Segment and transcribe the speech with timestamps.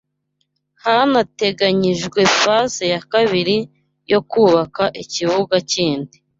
[0.83, 3.57] hanateganyijwe phase ya kabiri
[4.11, 6.15] yo kubaka ikibuga kindi